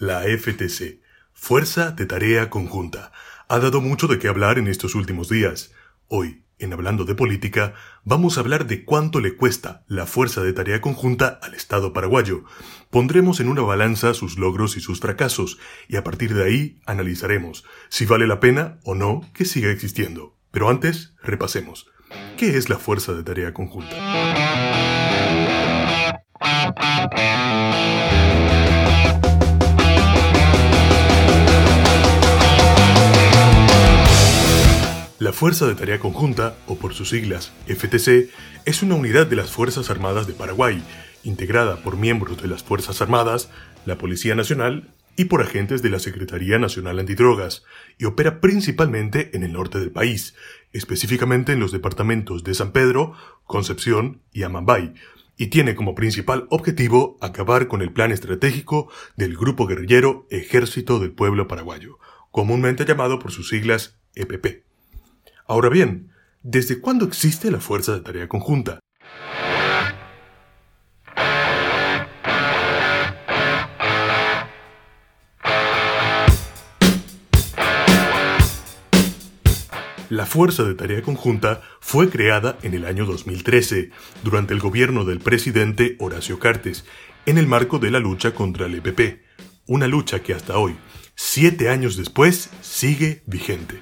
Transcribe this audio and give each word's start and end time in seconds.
La 0.00 0.22
FTC, 0.22 1.00
Fuerza 1.32 1.90
de 1.90 2.06
Tarea 2.06 2.50
Conjunta, 2.50 3.10
ha 3.48 3.58
dado 3.58 3.80
mucho 3.80 4.06
de 4.06 4.20
qué 4.20 4.28
hablar 4.28 4.56
en 4.56 4.68
estos 4.68 4.94
últimos 4.94 5.28
días. 5.28 5.72
Hoy, 6.06 6.44
en 6.60 6.72
Hablando 6.72 7.04
de 7.04 7.16
Política, 7.16 7.74
vamos 8.04 8.36
a 8.36 8.42
hablar 8.42 8.68
de 8.68 8.84
cuánto 8.84 9.18
le 9.18 9.34
cuesta 9.34 9.82
la 9.88 10.06
Fuerza 10.06 10.40
de 10.40 10.52
Tarea 10.52 10.80
Conjunta 10.80 11.40
al 11.42 11.54
Estado 11.54 11.92
paraguayo. 11.92 12.44
Pondremos 12.90 13.40
en 13.40 13.48
una 13.48 13.62
balanza 13.62 14.14
sus 14.14 14.38
logros 14.38 14.76
y 14.76 14.80
sus 14.80 15.00
fracasos, 15.00 15.58
y 15.88 15.96
a 15.96 16.04
partir 16.04 16.32
de 16.32 16.44
ahí 16.44 16.80
analizaremos 16.86 17.64
si 17.88 18.06
vale 18.06 18.28
la 18.28 18.38
pena 18.38 18.78
o 18.84 18.94
no 18.94 19.28
que 19.34 19.44
siga 19.44 19.72
existiendo. 19.72 20.36
Pero 20.52 20.68
antes, 20.68 21.16
repasemos. 21.24 21.88
¿Qué 22.36 22.56
es 22.56 22.68
la 22.68 22.78
Fuerza 22.78 23.14
de 23.14 23.24
Tarea 23.24 23.52
Conjunta? 23.52 23.96
La 35.28 35.34
Fuerza 35.34 35.66
de 35.66 35.74
Tarea 35.74 35.98
Conjunta, 35.98 36.56
o 36.66 36.76
por 36.76 36.94
sus 36.94 37.10
siglas 37.10 37.52
FTC, 37.66 38.30
es 38.64 38.82
una 38.82 38.94
unidad 38.94 39.26
de 39.26 39.36
las 39.36 39.50
Fuerzas 39.50 39.90
Armadas 39.90 40.26
de 40.26 40.32
Paraguay, 40.32 40.82
integrada 41.22 41.82
por 41.82 41.98
miembros 41.98 42.40
de 42.40 42.48
las 42.48 42.62
Fuerzas 42.62 43.02
Armadas, 43.02 43.50
la 43.84 43.98
Policía 43.98 44.34
Nacional 44.34 44.88
y 45.16 45.26
por 45.26 45.42
agentes 45.42 45.82
de 45.82 45.90
la 45.90 45.98
Secretaría 45.98 46.58
Nacional 46.58 46.98
Antidrogas, 46.98 47.62
y 47.98 48.06
opera 48.06 48.40
principalmente 48.40 49.36
en 49.36 49.42
el 49.42 49.52
norte 49.52 49.78
del 49.78 49.90
país, 49.90 50.34
específicamente 50.72 51.52
en 51.52 51.60
los 51.60 51.72
departamentos 51.72 52.42
de 52.42 52.54
San 52.54 52.72
Pedro, 52.72 53.12
Concepción 53.44 54.22
y 54.32 54.44
Amambay, 54.44 54.94
y 55.36 55.48
tiene 55.48 55.74
como 55.74 55.94
principal 55.94 56.46
objetivo 56.48 57.18
acabar 57.20 57.68
con 57.68 57.82
el 57.82 57.92
plan 57.92 58.12
estratégico 58.12 58.90
del 59.18 59.36
grupo 59.36 59.66
guerrillero 59.66 60.26
Ejército 60.30 60.98
del 60.98 61.10
Pueblo 61.10 61.48
Paraguayo, 61.48 61.98
comúnmente 62.30 62.86
llamado 62.86 63.18
por 63.18 63.30
sus 63.30 63.50
siglas 63.50 63.98
EPP. 64.14 64.67
Ahora 65.50 65.70
bien, 65.70 66.10
¿desde 66.42 66.78
cuándo 66.78 67.06
existe 67.06 67.50
la 67.50 67.58
Fuerza 67.58 67.94
de 67.94 68.00
Tarea 68.02 68.28
Conjunta? 68.28 68.80
La 80.10 80.26
Fuerza 80.26 80.64
de 80.64 80.74
Tarea 80.74 81.00
Conjunta 81.00 81.62
fue 81.80 82.10
creada 82.10 82.58
en 82.62 82.74
el 82.74 82.84
año 82.84 83.06
2013, 83.06 83.90
durante 84.22 84.52
el 84.52 84.60
gobierno 84.60 85.06
del 85.06 85.20
presidente 85.20 85.96
Horacio 85.98 86.38
Cartes, 86.38 86.84
en 87.24 87.38
el 87.38 87.46
marco 87.46 87.78
de 87.78 87.90
la 87.90 88.00
lucha 88.00 88.34
contra 88.34 88.66
el 88.66 88.74
EPP, 88.74 89.22
una 89.66 89.86
lucha 89.86 90.18
que 90.22 90.34
hasta 90.34 90.58
hoy, 90.58 90.76
siete 91.14 91.70
años 91.70 91.96
después, 91.96 92.50
sigue 92.60 93.22
vigente. 93.24 93.80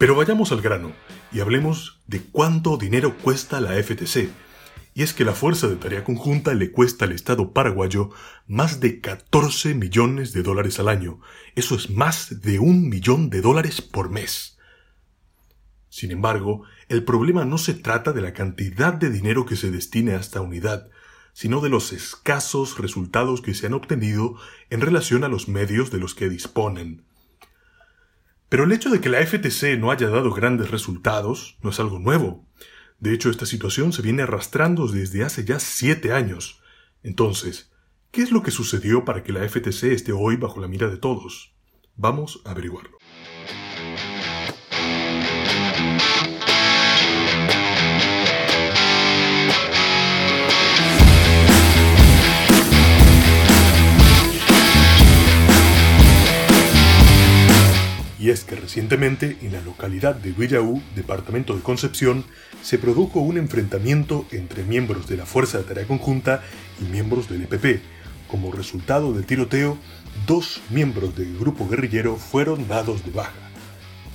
Pero 0.00 0.14
vayamos 0.14 0.50
al 0.50 0.62
grano 0.62 0.92
y 1.30 1.40
hablemos 1.40 2.00
de 2.06 2.22
cuánto 2.22 2.78
dinero 2.78 3.18
cuesta 3.18 3.60
la 3.60 3.74
FTC. 3.74 4.30
Y 4.94 5.02
es 5.02 5.12
que 5.12 5.26
la 5.26 5.34
Fuerza 5.34 5.68
de 5.68 5.76
Tarea 5.76 6.04
Conjunta 6.04 6.54
le 6.54 6.72
cuesta 6.72 7.04
al 7.04 7.12
Estado 7.12 7.52
paraguayo 7.52 8.08
más 8.46 8.80
de 8.80 9.02
14 9.02 9.74
millones 9.74 10.32
de 10.32 10.42
dólares 10.42 10.80
al 10.80 10.88
año. 10.88 11.20
Eso 11.54 11.74
es 11.74 11.90
más 11.90 12.40
de 12.40 12.58
un 12.58 12.88
millón 12.88 13.28
de 13.28 13.42
dólares 13.42 13.82
por 13.82 14.08
mes. 14.08 14.56
Sin 15.90 16.12
embargo, 16.12 16.62
el 16.88 17.04
problema 17.04 17.44
no 17.44 17.58
se 17.58 17.74
trata 17.74 18.12
de 18.12 18.22
la 18.22 18.32
cantidad 18.32 18.94
de 18.94 19.10
dinero 19.10 19.44
que 19.44 19.56
se 19.56 19.70
destine 19.70 20.12
a 20.12 20.20
esta 20.20 20.40
unidad, 20.40 20.88
sino 21.34 21.60
de 21.60 21.68
los 21.68 21.92
escasos 21.92 22.78
resultados 22.78 23.42
que 23.42 23.52
se 23.52 23.66
han 23.66 23.74
obtenido 23.74 24.36
en 24.70 24.80
relación 24.80 25.24
a 25.24 25.28
los 25.28 25.46
medios 25.46 25.90
de 25.90 25.98
los 25.98 26.14
que 26.14 26.30
disponen. 26.30 27.04
Pero 28.50 28.64
el 28.64 28.72
hecho 28.72 28.90
de 28.90 29.00
que 29.00 29.08
la 29.08 29.24
FTC 29.24 29.78
no 29.78 29.92
haya 29.92 30.08
dado 30.08 30.32
grandes 30.32 30.72
resultados 30.72 31.56
no 31.62 31.70
es 31.70 31.78
algo 31.78 32.00
nuevo. 32.00 32.48
De 32.98 33.14
hecho, 33.14 33.30
esta 33.30 33.46
situación 33.46 33.92
se 33.92 34.02
viene 34.02 34.22
arrastrando 34.22 34.88
desde 34.88 35.22
hace 35.22 35.44
ya 35.44 35.60
siete 35.60 36.12
años. 36.12 36.60
Entonces, 37.04 37.70
¿qué 38.10 38.22
es 38.22 38.32
lo 38.32 38.42
que 38.42 38.50
sucedió 38.50 39.04
para 39.04 39.22
que 39.22 39.32
la 39.32 39.48
FTC 39.48 39.84
esté 39.84 40.10
hoy 40.12 40.34
bajo 40.34 40.60
la 40.60 40.66
mira 40.66 40.88
de 40.88 40.96
todos? 40.96 41.54
Vamos 41.94 42.42
a 42.44 42.50
averiguarlo. 42.50 42.98
Es 58.30 58.44
que 58.44 58.54
recientemente 58.54 59.38
en 59.42 59.54
la 59.54 59.60
localidad 59.60 60.14
de 60.14 60.30
Villaú, 60.30 60.80
departamento 60.94 61.56
de 61.56 61.62
Concepción, 61.62 62.24
se 62.62 62.78
produjo 62.78 63.18
un 63.18 63.38
enfrentamiento 63.38 64.24
entre 64.30 64.62
miembros 64.62 65.08
de 65.08 65.16
la 65.16 65.26
Fuerza 65.26 65.58
de 65.58 65.64
Tarea 65.64 65.84
Conjunta 65.84 66.40
y 66.80 66.84
miembros 66.84 67.28
del 67.28 67.42
EPP. 67.42 67.82
Como 68.28 68.52
resultado 68.52 69.12
del 69.12 69.26
tiroteo, 69.26 69.78
dos 70.28 70.62
miembros 70.70 71.16
del 71.16 71.36
grupo 71.40 71.68
guerrillero 71.68 72.14
fueron 72.14 72.68
dados 72.68 73.04
de 73.04 73.10
baja, 73.10 73.32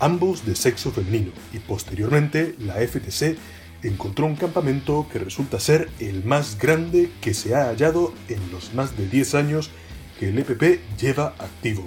ambos 0.00 0.46
de 0.46 0.56
sexo 0.56 0.90
femenino, 0.90 1.32
y 1.52 1.58
posteriormente 1.58 2.54
la 2.60 2.76
FTC 2.76 3.36
encontró 3.82 4.24
un 4.24 4.36
campamento 4.36 5.06
que 5.12 5.18
resulta 5.18 5.60
ser 5.60 5.90
el 5.98 6.24
más 6.24 6.56
grande 6.56 7.10
que 7.20 7.34
se 7.34 7.54
ha 7.54 7.66
hallado 7.66 8.14
en 8.30 8.40
los 8.52 8.72
más 8.72 8.96
de 8.96 9.06
10 9.06 9.34
años 9.34 9.70
que 10.18 10.30
el 10.30 10.38
EPP 10.38 10.80
lleva 10.98 11.34
activo. 11.38 11.84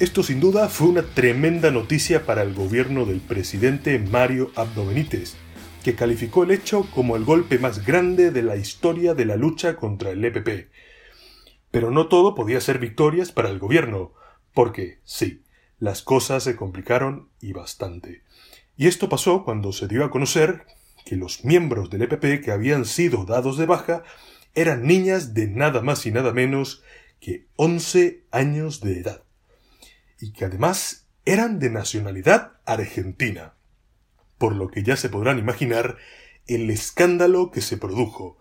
Esto 0.00 0.22
sin 0.22 0.40
duda 0.40 0.70
fue 0.70 0.88
una 0.88 1.02
tremenda 1.02 1.70
noticia 1.70 2.24
para 2.24 2.40
el 2.40 2.54
gobierno 2.54 3.04
del 3.04 3.20
presidente 3.20 3.98
Mario 3.98 4.50
Abdo 4.56 4.86
Benítez, 4.86 5.34
que 5.84 5.94
calificó 5.94 6.42
el 6.42 6.52
hecho 6.52 6.86
como 6.94 7.16
el 7.16 7.24
golpe 7.26 7.58
más 7.58 7.84
grande 7.84 8.30
de 8.30 8.42
la 8.42 8.56
historia 8.56 9.12
de 9.12 9.26
la 9.26 9.36
lucha 9.36 9.76
contra 9.76 10.08
el 10.08 10.24
EPP. 10.24 10.70
Pero 11.70 11.90
no 11.90 12.08
todo 12.08 12.34
podía 12.34 12.62
ser 12.62 12.78
victorias 12.78 13.30
para 13.30 13.50
el 13.50 13.58
gobierno, 13.58 14.14
porque, 14.54 15.00
sí, 15.04 15.42
las 15.78 16.00
cosas 16.00 16.44
se 16.44 16.56
complicaron 16.56 17.28
y 17.38 17.52
bastante. 17.52 18.22
Y 18.78 18.86
esto 18.86 19.10
pasó 19.10 19.44
cuando 19.44 19.70
se 19.70 19.86
dio 19.86 20.02
a 20.02 20.10
conocer 20.10 20.64
que 21.04 21.16
los 21.16 21.44
miembros 21.44 21.90
del 21.90 22.04
EPP 22.04 22.42
que 22.42 22.52
habían 22.52 22.86
sido 22.86 23.26
dados 23.26 23.58
de 23.58 23.66
baja 23.66 24.02
eran 24.54 24.86
niñas 24.86 25.34
de 25.34 25.48
nada 25.48 25.82
más 25.82 26.06
y 26.06 26.10
nada 26.10 26.32
menos 26.32 26.82
que 27.20 27.48
11 27.56 28.24
años 28.30 28.80
de 28.80 29.00
edad 29.00 29.24
y 30.20 30.32
que 30.32 30.44
además 30.44 31.06
eran 31.24 31.58
de 31.58 31.70
nacionalidad 31.70 32.52
argentina. 32.64 33.54
Por 34.38 34.54
lo 34.54 34.68
que 34.68 34.82
ya 34.82 34.96
se 34.96 35.08
podrán 35.08 35.38
imaginar 35.38 35.96
el 36.46 36.70
escándalo 36.70 37.50
que 37.50 37.60
se 37.60 37.76
produjo. 37.76 38.38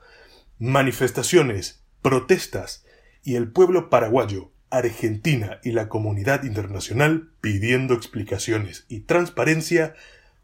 Manifestaciones, 0.57 1.83
protestas 2.01 2.85
y 3.23 3.35
el 3.35 3.51
pueblo 3.51 3.89
paraguayo, 3.89 4.51
Argentina 4.69 5.59
y 5.63 5.71
la 5.71 5.89
comunidad 5.89 6.43
internacional 6.43 7.31
pidiendo 7.41 7.93
explicaciones 7.93 8.85
y 8.87 9.01
transparencia 9.01 9.95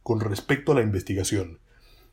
con 0.04 0.20
respecto 0.20 0.72
a 0.72 0.76
la 0.76 0.82
investigación. 0.82 1.60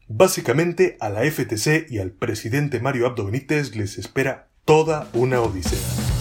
Básicamente 0.08 0.96
a 1.00 1.08
la 1.08 1.22
FTC 1.22 1.90
y 1.90 1.98
al 1.98 2.10
presidente 2.10 2.80
Mario 2.80 3.06
Abdo 3.06 3.26
Benítez 3.26 3.74
les 3.76 3.98
espera 3.98 4.48
toda 4.64 5.08
una 5.14 5.40
odisea. 5.40 6.11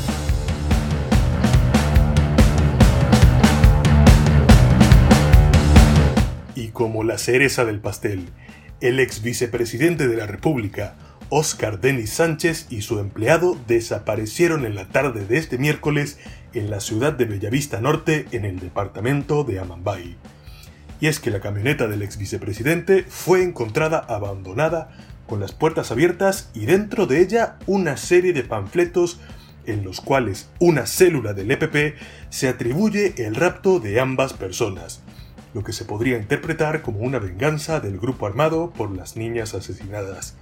Como 6.72 7.04
la 7.04 7.18
cereza 7.18 7.66
del 7.66 7.80
pastel, 7.80 8.30
el 8.82 9.00
ex 9.00 9.22
vicepresidente 9.22 10.08
de 10.08 10.18
la 10.18 10.26
República, 10.26 10.96
Oscar 11.30 11.80
Denis 11.80 12.12
Sánchez 12.12 12.68
y 12.70 12.82
su 12.82 13.00
empleado 13.00 13.58
desaparecieron 13.68 14.66
en 14.66 14.76
la 14.76 14.90
tarde 14.90 15.26
de 15.26 15.38
este 15.38 15.58
miércoles 15.58 16.20
en 16.54 16.70
la 16.70 16.82
ciudad 16.82 17.14
de 17.14 17.26
Bellavista 17.26 17.80
Norte, 17.80 18.26
en 18.32 18.44
el 18.44 18.60
departamento 18.60 19.44
de 19.44 19.60
Amambay. 19.60 20.18
Y 21.00 21.08
es 21.08 21.20
que 21.20 21.32
la 21.32 21.40
camioneta 21.40 21.88
del 21.88 22.02
ex 22.02 22.18
vicepresidente 22.18 23.06
fue 23.08 23.44
encontrada 23.44 24.00
abandonada 24.00 24.92
con 25.26 25.40
las 25.40 25.54
puertas 25.54 25.92
abiertas 25.92 26.50
y 26.54 26.66
dentro 26.66 27.08
de 27.08 27.22
ella 27.22 27.58
una 27.66 27.96
serie 27.96 28.34
de 28.34 28.44
panfletos 28.44 29.20
en 29.66 29.84
los 29.84 30.02
cuales 30.02 30.50
una 30.60 30.86
célula 30.86 31.34
del 31.34 31.52
EPP 31.52 31.96
se 32.30 32.50
atribuye 32.50 33.14
el 33.18 33.36
rapto 33.36 33.80
de 33.80 34.00
ambas 34.00 34.34
personas, 34.34 35.02
lo 35.54 35.64
que 35.64 35.74
se 35.74 35.86
podría 35.86 36.18
interpretar 36.18 36.82
como 36.82 37.00
una 37.00 37.20
venganza 37.20 37.80
del 37.80 38.00
grupo 38.00 38.26
armado 38.26 38.72
por 38.72 38.96
las 38.96 39.16
niñas 39.16 39.54
asesinadas. 39.54 40.36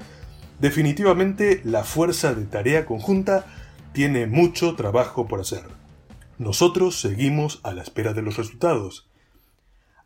Definitivamente, 0.59 1.61
la 1.63 1.83
fuerza 1.83 2.33
de 2.33 2.45
tarea 2.45 2.85
conjunta 2.85 3.45
tiene 3.93 4.27
mucho 4.27 4.75
trabajo 4.75 5.27
por 5.27 5.39
hacer. 5.39 5.63
Nosotros 6.37 6.99
seguimos 6.99 7.59
a 7.63 7.73
la 7.73 7.81
espera 7.81 8.13
de 8.13 8.21
los 8.21 8.37
resultados. 8.37 9.09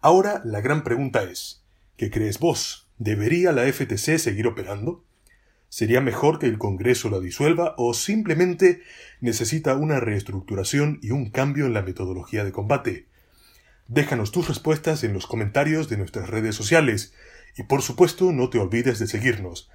Ahora 0.02 0.42
la 0.46 0.62
gran 0.62 0.84
pregunta 0.84 1.24
es, 1.24 1.64
¿qué 1.98 2.10
crees 2.10 2.40
vos? 2.40 2.88
¿Debería 2.98 3.52
la 3.52 3.72
FTC 3.72 4.18
seguir 4.18 4.48
operando? 4.48 5.04
¿Sería 5.70 6.02
mejor 6.02 6.38
que 6.40 6.46
el 6.46 6.60
Congreso 6.60 7.10
la 7.10 7.20
disuelva 7.20 7.74
o 7.78 7.94
simplemente 7.94 8.82
necesita 9.22 9.76
una 9.76 10.00
reestructuración 10.00 11.00
y 11.02 11.12
un 11.12 11.32
cambio 11.32 11.66
en 11.66 11.74
la 11.74 11.82
metodología 11.82 12.44
de 12.44 12.52
combate? 12.52 13.08
Déjanos 13.88 14.32
tus 14.32 14.48
respuestas 14.48 15.04
en 15.04 15.14
los 15.14 15.28
comentarios 15.28 15.90
de 15.90 15.98
nuestras 15.98 16.30
redes 16.30 16.56
sociales 16.56 17.14
y 17.58 17.64
por 17.64 17.82
supuesto 17.82 18.32
no 18.32 18.50
te 18.50 18.60
olvides 18.60 19.00
de 19.00 19.08
seguirnos 19.08 19.70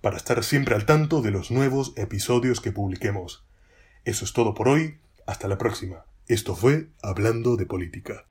para 0.00 0.16
estar 0.16 0.42
siempre 0.42 0.74
al 0.74 0.84
tanto 0.84 1.22
de 1.22 1.30
los 1.30 1.50
nuevos 1.50 1.92
episodios 1.96 2.60
que 2.60 2.72
publiquemos. 2.72 3.44
Eso 4.04 4.24
es 4.24 4.32
todo 4.32 4.52
por 4.54 4.68
hoy, 4.68 4.98
hasta 5.26 5.46
la 5.46 5.58
próxima. 5.58 6.04
Esto 6.26 6.56
fue 6.56 6.88
Hablando 7.02 7.56
de 7.56 7.66
Política. 7.66 8.26